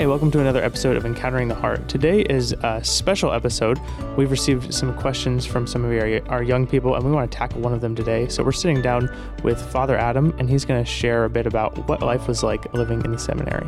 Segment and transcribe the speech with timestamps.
[0.00, 1.86] Hey, welcome to another episode of Encountering the Heart.
[1.86, 3.78] Today is a special episode.
[4.16, 7.36] We've received some questions from some of our, our young people, and we want to
[7.36, 8.26] tackle one of them today.
[8.28, 9.14] So we're sitting down
[9.44, 12.72] with Father Adam, and he's going to share a bit about what life was like
[12.72, 13.66] living in the seminary.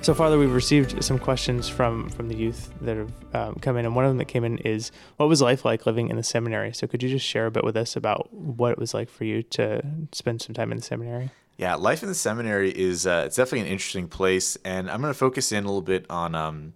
[0.00, 3.84] So, Father, we've received some questions from from the youth that have um, come in,
[3.84, 6.22] and one of them that came in is, "What was life like living in the
[6.22, 9.10] seminary?" So, could you just share a bit with us about what it was like
[9.10, 11.30] for you to spend some time in the seminary?
[11.58, 15.12] Yeah, life in the seminary is uh, it's definitely an interesting place, and I'm going
[15.12, 16.74] to focus in a little bit on um,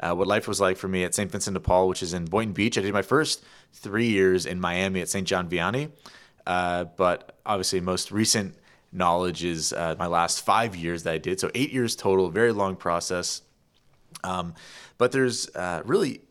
[0.00, 1.30] uh, what life was like for me at St.
[1.30, 2.76] Vincent de Paul, which is in Boynton Beach.
[2.76, 5.24] I did my first three years in Miami at St.
[5.24, 5.92] John Vianney,
[6.48, 8.56] uh, but obviously most recent
[8.90, 11.38] knowledge is uh, my last five years that I did.
[11.38, 13.42] So eight years total, very long process.
[14.24, 14.54] Um,
[14.98, 16.22] but there's uh, really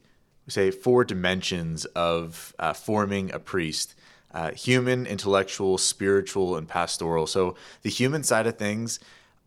[0.50, 3.96] say four dimensions of uh, forming a priest
[4.38, 7.26] uh, human, intellectual, spiritual, and pastoral.
[7.26, 9.00] So the human side of things,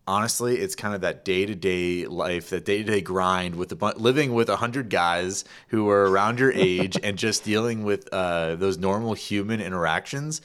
[0.05, 3.69] honestly, it's kind of that day to day life, that day to day grind with
[3.69, 8.55] the living with hundred guys who are around your age and just dealing with uh,
[8.57, 10.41] those normal human interactions.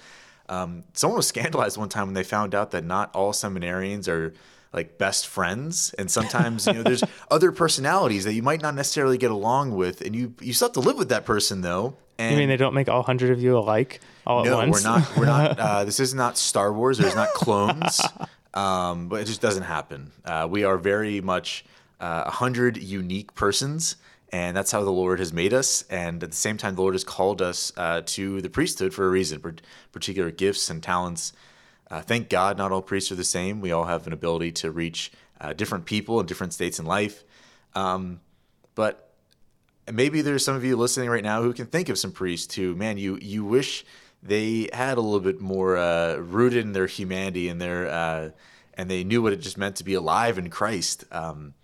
[0.48, 4.32] Um, someone was scandalized one time when they found out that not all seminarians are
[4.72, 9.16] like best friends and sometimes you know there's other personalities that you might not necessarily
[9.16, 12.32] get along with and you you still have to live with that person though and
[12.32, 14.84] you mean they don't make all hundred of you alike all no, at once?
[14.84, 15.16] we're not.
[15.16, 15.58] We're not.
[15.66, 16.98] Uh, this is not Star Wars.
[16.98, 18.00] There's not clones.
[18.54, 20.12] Um, but it just doesn't happen.
[20.24, 21.66] Uh, we are very much
[22.00, 23.96] uh, a uh, hundred unique persons,
[24.32, 25.84] and that's how the Lord has made us.
[25.90, 29.04] And at the same time, the Lord has called us uh, to the priesthood for
[29.04, 29.42] a reason,
[29.92, 31.34] particular gifts and talents.
[31.90, 33.60] Uh, thank God, not all priests are the same.
[33.60, 37.24] We all have an ability to reach uh, different people in different states in life.
[37.74, 38.20] Um,
[38.74, 39.12] but
[39.90, 42.74] maybe there's some of you listening right now who can think of some priests who,
[42.74, 43.84] man, you you wish
[44.22, 48.30] they had a little bit more uh, rooted in their humanity and their uh,
[48.74, 51.04] and they knew what it just meant to be alive in Christ.
[51.12, 51.54] Um,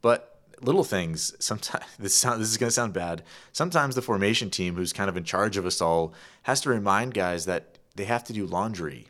[0.00, 3.22] but little things sometimes this sound, this is going to sound bad.
[3.52, 6.14] Sometimes the formation team, who's kind of in charge of us all,
[6.44, 9.08] has to remind guys that they have to do laundry.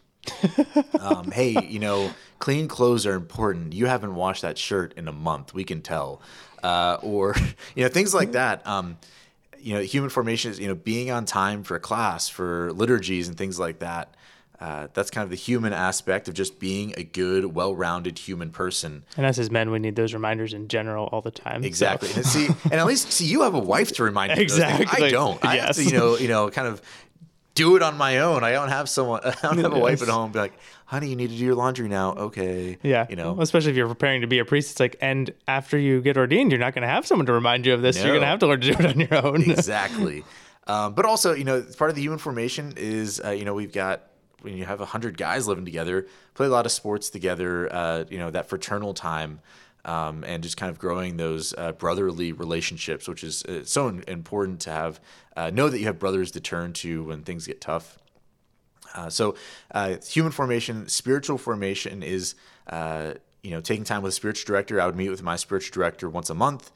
[1.00, 3.72] Um, hey, you know, clean clothes are important.
[3.72, 5.54] You haven't washed that shirt in a month.
[5.54, 6.20] We can tell
[6.62, 7.34] uh, or
[7.74, 8.66] you know things like that.
[8.66, 8.98] Um,
[9.60, 13.36] you know, human formation is you know being on time for class, for liturgies and
[13.36, 14.14] things like that.
[14.60, 19.04] Uh, that's kind of the human aspect of just being a good, well-rounded human person.
[19.16, 21.62] And us as men, we need those reminders in general all the time.
[21.62, 22.08] Exactly.
[22.08, 22.16] So.
[22.16, 24.42] and see, and at least see, you have a wife to remind you.
[24.42, 25.06] Exactly.
[25.06, 25.44] I don't.
[25.44, 25.76] I yes.
[25.76, 26.82] have to, you know, you know, kind of
[27.58, 28.44] do it on my own.
[28.44, 29.20] I don't have someone.
[29.24, 30.30] I don't have a wife at home.
[30.32, 32.12] Be like, honey, you need to do your laundry now.
[32.12, 32.78] Okay.
[32.82, 33.06] Yeah.
[33.10, 36.00] You know, especially if you're preparing to be a priest, it's like, and after you
[36.00, 37.96] get ordained, you're not going to have someone to remind you of this.
[37.96, 38.04] No.
[38.04, 39.42] You're going to have to learn to do it on your own.
[39.50, 40.24] exactly.
[40.68, 43.72] Um, but also, you know, part of the human formation is, uh, you know, we've
[43.72, 44.02] got
[44.42, 47.72] when you have a hundred guys living together, play a lot of sports together.
[47.74, 49.40] Uh, you know, that fraternal time.
[49.84, 54.60] Um, and just kind of growing those uh, brotherly relationships, which is uh, so important
[54.62, 55.00] to have.
[55.36, 57.98] Uh, know that you have brothers to turn to when things get tough.
[58.94, 59.34] Uh, so,
[59.70, 62.34] uh, human formation, spiritual formation is,
[62.66, 64.80] uh, you know, taking time with a spiritual director.
[64.80, 66.70] I would meet with my spiritual director once a month.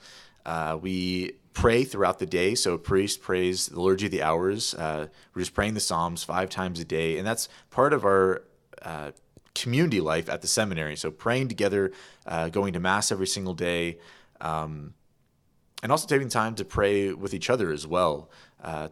[0.81, 2.55] We pray throughout the day.
[2.55, 4.75] So, a priest prays the Liturgy of the Hours.
[4.75, 7.19] Uh, we're just praying the Psalms five times a day.
[7.19, 8.43] And that's part of our
[8.83, 9.13] uh,
[9.55, 10.97] community life at the seminary.
[10.97, 11.93] So, praying together,
[12.51, 13.99] going to Mass every single day.
[14.41, 14.95] Um,
[15.83, 18.31] and also taking time to pray with each other as well.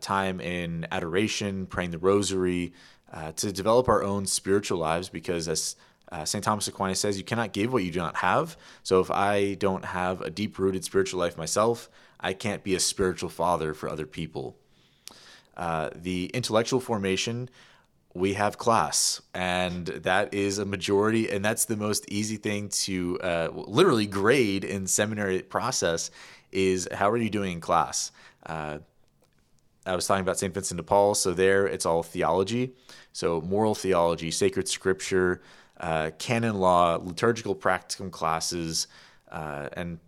[0.01, 2.73] time in adoration, praying the rosary,
[3.13, 5.77] uh, to develop our own spiritual lives because as
[6.13, 6.43] uh, St.
[6.43, 8.57] Thomas Aquinas says, you cannot give what you do not have.
[8.83, 11.89] So if I don't have a deep rooted spiritual life myself,
[12.19, 14.57] I can't be a spiritual father for other people.
[15.57, 17.49] Uh, the intellectual formation,
[18.15, 23.19] we have class, and that is a majority, and that's the most easy thing to
[23.21, 26.11] uh, literally grade in seminary process
[26.51, 28.11] is how are you doing in class?
[28.45, 28.79] Uh,
[29.87, 30.53] I was talking about St.
[30.53, 31.15] Vincent de Paul.
[31.15, 32.73] So there, it's all theology.
[33.13, 35.41] So moral theology, sacred scripture,
[35.79, 38.87] uh, canon law, liturgical practicum classes,
[39.31, 39.99] uh, and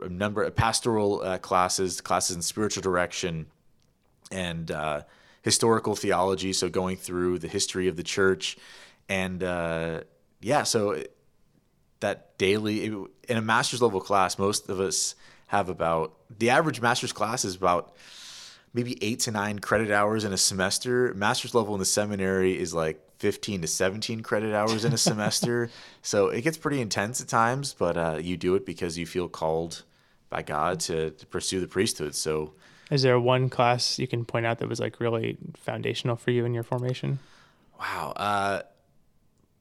[0.00, 3.46] a number of pastoral uh, classes, classes in spiritual direction,
[4.32, 5.02] and uh,
[5.42, 6.52] historical theology.
[6.52, 8.56] So going through the history of the church,
[9.08, 10.00] and uh,
[10.40, 11.02] yeah, so
[12.00, 15.14] that daily in a master's level class, most of us
[15.48, 17.94] have about the average master's class is about
[18.74, 21.12] maybe eight to nine credit hours in a semester.
[21.14, 25.70] Master's level in the seminary is like 15 to 17 credit hours in a semester.
[26.02, 29.28] so it gets pretty intense at times, but uh, you do it because you feel
[29.28, 29.82] called
[30.30, 32.14] by God to, to pursue the priesthood.
[32.14, 32.54] So,
[32.92, 36.44] is there one class you can point out that was like really foundational for you
[36.44, 37.18] in your formation?
[37.80, 38.12] Wow.
[38.14, 38.62] Uh,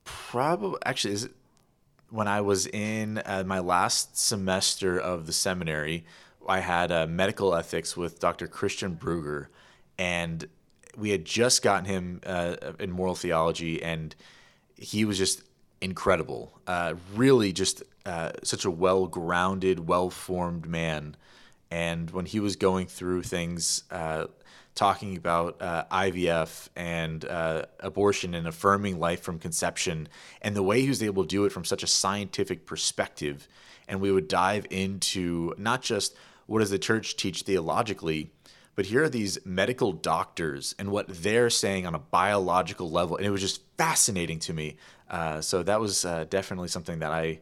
[0.04, 1.32] probably, actually, is it,
[2.10, 6.06] when I was in uh, my last semester of the seminary,
[6.48, 8.48] I had uh, medical ethics with Dr.
[8.48, 9.48] Christian Brugger,
[9.98, 10.46] and
[10.98, 14.14] we had just gotten him uh, in moral theology, and
[14.76, 15.44] he was just
[15.80, 16.60] incredible.
[16.68, 21.16] Uh, really, just uh, such a well grounded, well formed man.
[21.72, 24.28] And when he was going through things, uh,
[24.76, 30.08] talking about uh, IVF and uh, abortion and affirming life from conception,
[30.42, 33.48] and the way he was able to do it from such a scientific perspective,
[33.88, 36.16] and we would dive into not just
[36.46, 38.32] what does the church teach theologically,
[38.76, 43.26] but here are these medical doctors and what they're saying on a biological level, and
[43.26, 44.78] it was just fascinating to me.
[45.10, 47.40] Uh, so that was uh, definitely something that I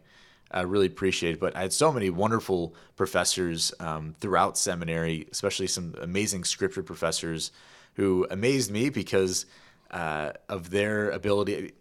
[0.56, 1.40] uh, really appreciated.
[1.40, 7.51] But I had so many wonderful professors um, throughout seminary, especially some amazing scripture professors
[7.96, 9.46] who amazed me because
[9.92, 11.74] uh, of their ability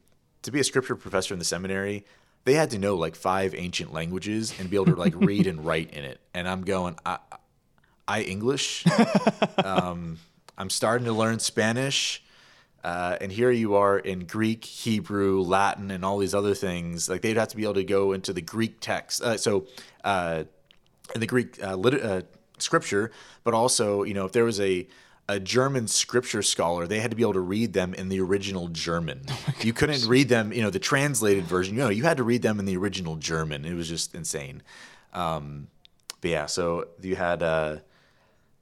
[0.42, 2.04] to be a scripture professor in the seminary.
[2.44, 5.64] They had to know like five ancient languages and be able to like read and
[5.64, 6.20] write in it.
[6.32, 7.18] And I'm going, I,
[8.06, 8.84] I English.
[9.64, 10.18] um,
[10.56, 12.22] I'm starting to learn Spanish.
[12.84, 17.08] Uh, and here you are in Greek, Hebrew, Latin, and all these other things.
[17.08, 19.22] Like they'd have to be able to go into the Greek text.
[19.22, 19.66] Uh, so
[20.04, 20.44] uh,
[21.14, 22.22] in the Greek uh, lit- uh,
[22.58, 23.10] scripture,
[23.44, 24.86] but also, you know, if there was a
[25.30, 28.68] a German scripture scholar, they had to be able to read them in the original
[28.68, 29.22] German.
[29.30, 31.74] Oh you couldn't read them, you know, the translated version.
[31.74, 33.64] You know, you had to read them in the original German.
[33.64, 34.62] It was just insane.
[35.12, 35.66] Um,
[36.20, 37.76] but yeah, so you had uh,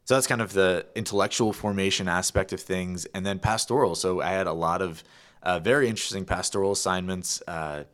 [0.06, 3.96] so that's kind of the intellectual formation aspect of things, and then pastoral.
[3.96, 5.02] So I had a lot of
[5.42, 7.42] uh, very interesting pastoral assignments.
[7.46, 7.84] Uh,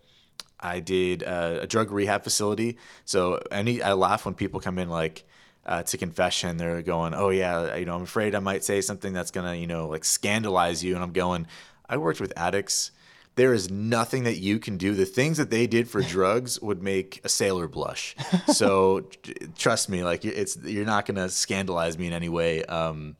[0.60, 2.76] I did uh, a drug rehab facility.
[3.06, 5.24] So any I laugh when people come in like
[5.64, 6.58] uh, to confession.
[6.58, 9.66] They're going, "Oh yeah, you know, I'm afraid I might say something that's gonna, you
[9.66, 11.46] know, like scandalize you." And I'm going,
[11.88, 12.90] "I worked with addicts."
[13.34, 14.94] There is nothing that you can do.
[14.94, 18.16] The things that they did for drugs would make a sailor blush.
[18.52, 19.08] So
[19.56, 22.64] trust me, like it's you're not gonna scandalize me in any way.
[22.64, 23.16] Um,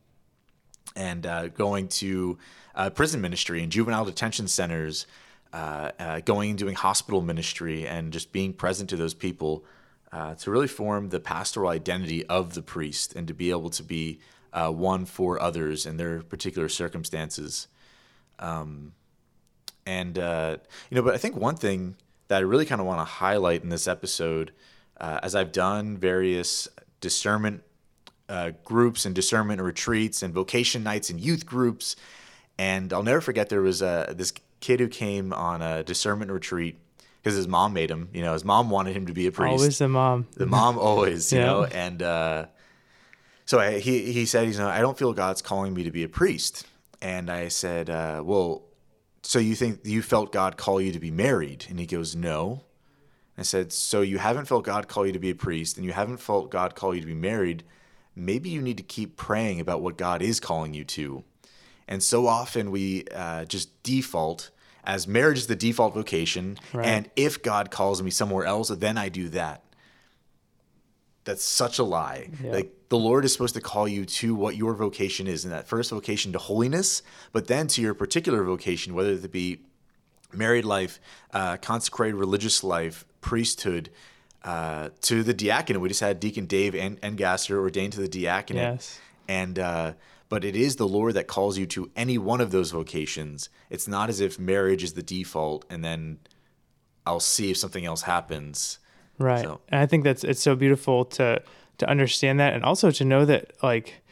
[0.94, 2.38] and uh, going to
[2.75, 5.06] uh, prison ministry and juvenile detention centers,
[5.53, 9.65] uh, uh going and doing hospital ministry, and just being present to those people
[10.12, 13.82] uh, to really form the pastoral identity of the priest and to be able to
[13.82, 14.20] be
[14.53, 17.69] uh, one for others in their particular circumstances.
[18.38, 18.93] Um,
[19.87, 20.56] and uh,
[20.90, 21.96] you know, but I think one thing
[22.29, 24.52] that I really kind of want to highlight in this episode,
[24.99, 26.69] uh, as I've done various
[27.00, 27.62] discernment
[28.29, 31.96] uh, groups and discernment retreats and vocation nights and youth groups,
[32.58, 36.79] and I'll never forget there was uh, this kid who came on a discernment retreat
[37.20, 38.08] because his mom made him.
[38.12, 39.61] You know, his mom wanted him to be a priest.
[39.61, 40.26] Always the mom.
[40.34, 41.46] The mom always, you yeah.
[41.46, 42.46] know, and uh,
[43.44, 46.05] so I, he he said, you know, I don't feel God's calling me to be
[46.05, 46.67] a priest,
[47.00, 48.62] and I said, uh, well
[49.23, 51.67] so you think you felt God call you to be married?
[51.69, 52.63] And he goes, No.
[53.39, 55.93] I said, So you haven't felt God call you to be a priest and you
[55.93, 57.65] haven't felt God call you to be married.
[58.15, 61.25] Maybe you need to keep praying about what God is calling you to.
[61.89, 64.51] And so often we uh, just default
[64.85, 66.59] as marriage is the default vocation.
[66.73, 66.87] Right.
[66.87, 69.63] And if God calls me somewhere else, then I do that.
[71.24, 72.31] That's such a lie.
[72.43, 72.52] Yeah.
[72.52, 75.69] Like the Lord is supposed to call you to what your vocation is, and that
[75.69, 77.02] first vocation to holiness,
[77.32, 79.60] but then to your particular vocation, whether it be
[80.32, 81.00] married life,
[81.32, 83.91] uh, consecrated religious life, priesthood,
[84.44, 85.81] uh, to the diaconate.
[85.81, 88.62] We just had Deacon Dave and, and Gasser ordained to the diaconate.
[88.62, 89.00] Yes.
[89.29, 89.93] And uh,
[90.29, 93.48] but it is the Lord that calls you to any one of those vocations.
[93.70, 96.19] It's not as if marriage is the default, and then
[97.06, 98.79] I'll see if something else happens.
[99.19, 99.45] Right.
[99.45, 99.61] So.
[99.69, 101.43] And I think that's it's so beautiful to
[101.79, 104.03] to understand that and also to know that like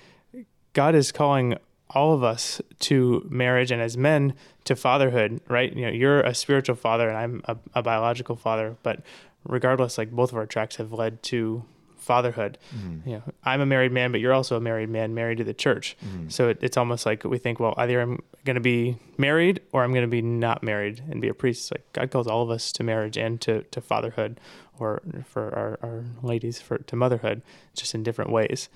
[0.72, 1.56] God is calling
[1.90, 5.74] all of us to marriage and as men to fatherhood, right?
[5.74, 9.00] You know, you're a spiritual father and I'm a, a biological father, but
[9.44, 11.64] regardless, like both of our tracks have led to
[12.10, 12.58] fatherhood.
[12.74, 13.08] Mm-hmm.
[13.08, 15.54] You know, I'm a married man, but you're also a married man married to the
[15.54, 15.96] church.
[16.04, 16.28] Mm-hmm.
[16.28, 19.84] So it, it's almost like we think, well, either I'm going to be married or
[19.84, 21.70] I'm going to be not married and be a priest.
[21.70, 24.40] Like God calls all of us to marriage and to, to fatherhood
[24.76, 27.42] or for our, our ladies for to motherhood,
[27.76, 28.68] just in different ways.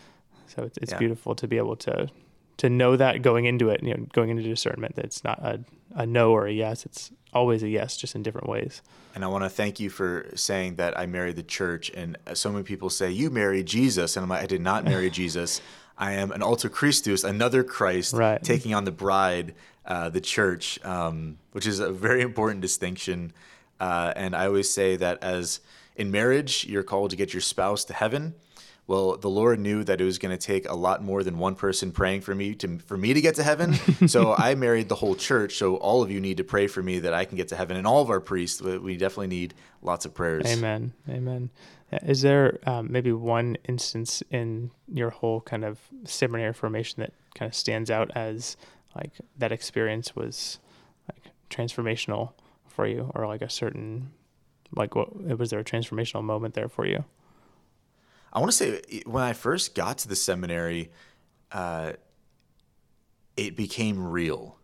[0.46, 0.98] So it's, it's yeah.
[0.98, 2.08] beautiful to be able to
[2.58, 5.60] to know that going into it, you know, going into discernment, that it's not a,
[5.94, 6.86] a no or a yes.
[6.86, 8.82] It's always a yes, just in different ways.
[9.14, 11.90] And I want to thank you for saying that I married the church.
[11.94, 14.16] And so many people say, You married Jesus.
[14.16, 15.60] And I'm like, I did not marry Jesus.
[15.96, 18.42] I am an alter Christus, another Christ, right.
[18.42, 19.54] taking on the bride,
[19.86, 23.32] uh, the church, um, which is a very important distinction.
[23.78, 25.60] Uh, and I always say that as
[25.94, 28.34] in marriage, you're called to get your spouse to heaven.
[28.86, 31.54] Well, the Lord knew that it was going to take a lot more than one
[31.54, 33.74] person praying for me to for me to get to heaven.
[34.08, 35.56] so I married the whole church.
[35.56, 37.78] So all of you need to pray for me that I can get to heaven,
[37.78, 38.60] and all of our priests.
[38.60, 40.44] We definitely need lots of prayers.
[40.46, 40.92] Amen.
[41.08, 41.50] Amen.
[42.02, 47.48] Is there um, maybe one instance in your whole kind of seminary formation that kind
[47.48, 48.56] of stands out as
[48.94, 50.58] like that experience was
[51.10, 52.32] like transformational
[52.68, 54.10] for you, or like a certain
[54.76, 57.04] like what was there a transformational moment there for you?
[58.34, 60.90] I want to say when I first got to the seminary,
[61.52, 61.92] uh,
[63.36, 64.58] it became real.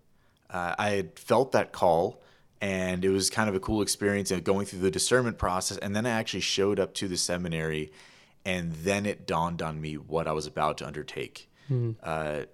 [0.48, 2.20] Uh, I had felt that call,
[2.60, 5.78] and it was kind of a cool experience of going through the discernment process.
[5.78, 7.92] And then I actually showed up to the seminary,
[8.44, 11.48] and then it dawned on me what I was about to undertake.
[11.70, 11.94] Mm.
[12.02, 12.46] Uh,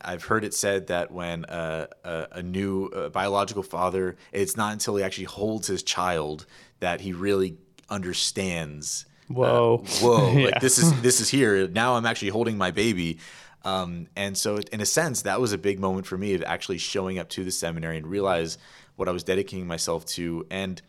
[0.00, 4.72] I've heard it said that when a, a, a new uh, biological father, it's not
[4.72, 6.46] until he actually holds his child
[6.78, 7.58] that he really
[7.90, 10.44] understands whoa, uh, whoa, yeah.
[10.46, 11.68] like this is this is here.
[11.68, 13.18] Now I'm actually holding my baby.
[13.62, 16.78] Um, and so, in a sense, that was a big moment for me of actually
[16.78, 18.58] showing up to the seminary and realize
[18.96, 20.46] what I was dedicating myself to.
[20.50, 20.80] And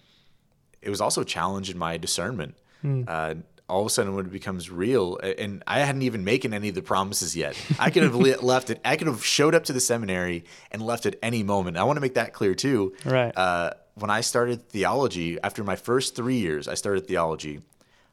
[0.81, 2.55] it was also a challenge in my discernment.
[2.83, 3.05] Mm.
[3.07, 3.35] Uh,
[3.67, 6.75] all of a sudden, when it becomes real, and I hadn't even making any of
[6.75, 8.81] the promises yet, I could have left it.
[8.83, 11.77] I could have showed up to the seminary and left at any moment.
[11.77, 12.93] I want to make that clear too.
[13.05, 13.35] Right.
[13.35, 17.61] Uh, when I started theology, after my first three years, I started theology.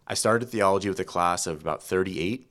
[0.08, 2.50] I started theology with a class of about 38.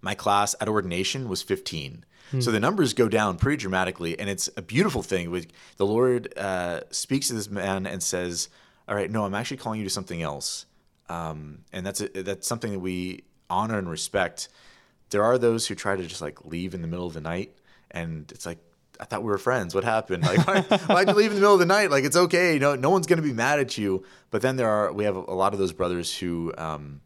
[0.00, 2.04] My class at ordination was 15.
[2.30, 2.40] Hmm.
[2.40, 5.30] So the numbers go down pretty dramatically, and it's a beautiful thing.
[5.30, 8.48] With the Lord uh, speaks to this man and says,
[8.88, 10.64] "All right, no, I'm actually calling you to something else,"
[11.10, 14.48] um, and that's a, that's something that we honor and respect.
[15.10, 17.52] There are those who try to just like leave in the middle of the night,
[17.90, 18.58] and it's like
[19.00, 19.74] I thought we were friends.
[19.74, 20.22] What happened?
[20.22, 21.90] Like, why, why'd you leave in the middle of the night?
[21.90, 22.58] Like, it's okay.
[22.58, 24.04] Know, no one's going to be mad at you.
[24.30, 27.00] But then there are, we have a lot of those brothers who, um,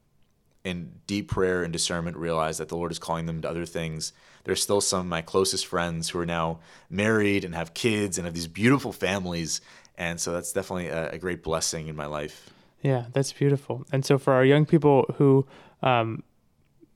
[0.65, 4.13] in deep prayer and discernment, realize that the Lord is calling them to other things.
[4.45, 8.27] There's still some of my closest friends who are now married and have kids and
[8.27, 9.61] have these beautiful families.
[9.97, 12.51] And so that's definitely a, a great blessing in my life.
[12.83, 13.85] Yeah, that's beautiful.
[13.93, 15.47] And so for our young people who,
[15.83, 16.23] um,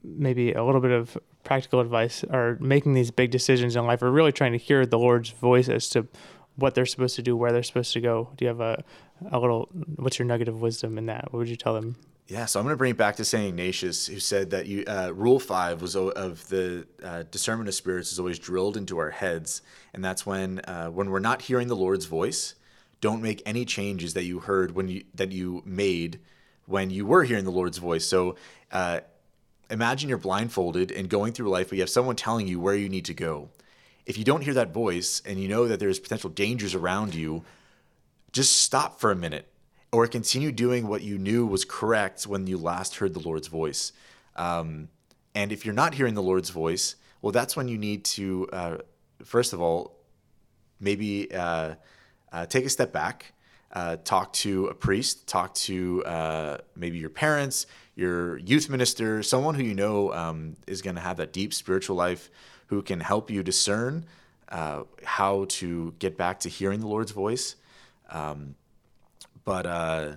[0.04, 4.10] maybe a little bit of practical advice are making these big decisions in life are
[4.10, 6.06] really trying to hear the Lord's voice as to
[6.56, 8.30] what they're supposed to do, where they're supposed to go.
[8.36, 8.84] Do you have a,
[9.30, 11.32] a little, what's your nugget of wisdom in that?
[11.32, 11.96] What would you tell them?
[12.28, 13.48] Yeah, so I'm going to bring it back to St.
[13.48, 18.12] Ignatius, who said that you, uh, rule five was of the uh, discernment of spirits
[18.12, 19.60] is always drilled into our heads,
[19.92, 22.54] and that's when uh, when we're not hearing the Lord's voice,
[23.00, 26.20] don't make any changes that you heard when you that you made
[26.66, 28.06] when you were hearing the Lord's voice.
[28.06, 28.36] So
[28.70, 29.00] uh,
[29.72, 32.88] imagine you're blindfolded and going through life, but you have someone telling you where you
[32.88, 33.48] need to go.
[34.04, 37.44] If you don't hear that voice and you know that there's potential dangers around you,
[38.32, 39.48] just stop for a minute
[39.92, 43.92] or continue doing what you knew was correct when you last heard the Lord's voice.
[44.36, 44.88] Um,
[45.34, 48.78] and if you're not hearing the Lord's voice, well, that's when you need to, uh,
[49.24, 49.98] first of all,
[50.80, 51.74] maybe uh,
[52.32, 53.32] uh, take a step back,
[53.72, 59.54] uh, talk to a priest, talk to uh, maybe your parents, your youth minister, someone
[59.54, 62.30] who you know um, is going to have that deep spiritual life,
[62.66, 64.06] who can help you discern
[64.48, 67.56] uh, how to get back to hearing the Lord's voice.
[68.10, 68.54] Um,
[69.44, 70.16] but uh,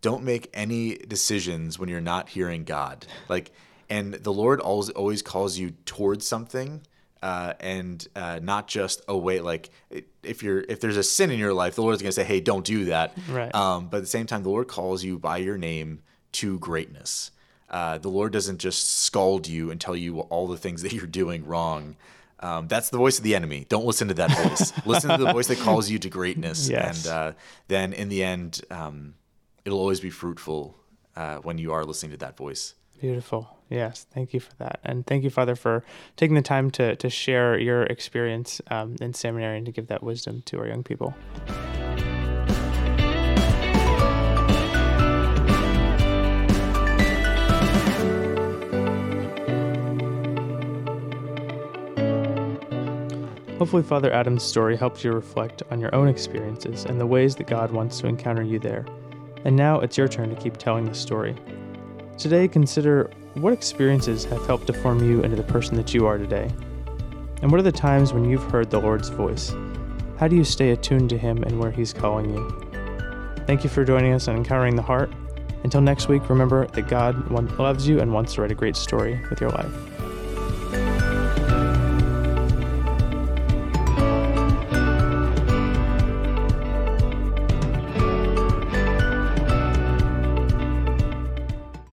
[0.00, 3.06] don't make any decisions when you're not hearing God.
[3.28, 3.52] Like,
[3.88, 6.82] and the Lord always always calls you towards something.
[7.22, 9.70] Uh, and uh, not just oh wait like
[10.22, 12.40] if you're if there's a sin in your life the lord's going to say hey
[12.40, 15.38] don't do that right um, but at the same time the lord calls you by
[15.38, 16.02] your name
[16.32, 17.30] to greatness.
[17.68, 21.06] Uh, the Lord doesn't just scold you and tell you all the things that you're
[21.06, 21.96] doing wrong.
[22.40, 23.66] Um, that's the voice of the enemy.
[23.68, 24.72] Don't listen to that voice.
[24.86, 26.68] listen to the voice that calls you to greatness.
[26.68, 27.06] Yes.
[27.06, 27.32] And uh,
[27.68, 29.14] then in the end, um,
[29.64, 30.76] it'll always be fruitful
[31.16, 32.74] uh, when you are listening to that voice.
[33.00, 33.56] Beautiful.
[33.68, 34.06] Yes.
[34.10, 34.80] Thank you for that.
[34.84, 35.84] And thank you, Father, for
[36.16, 40.02] taking the time to, to share your experience um, in seminary and to give that
[40.02, 41.14] wisdom to our young people.
[53.58, 57.46] Hopefully, Father Adam's story helped you reflect on your own experiences and the ways that
[57.46, 58.84] God wants to encounter you there.
[59.44, 61.34] And now it's your turn to keep telling the story.
[62.18, 66.18] Today, consider what experiences have helped to form you into the person that you are
[66.18, 66.50] today.
[67.40, 69.54] And what are the times when you've heard the Lord's voice?
[70.18, 72.66] How do you stay attuned to Him and where He's calling you?
[73.46, 75.12] Thank you for joining us on Encountering the Heart.
[75.64, 79.18] Until next week, remember that God loves you and wants to write a great story
[79.30, 79.95] with your life.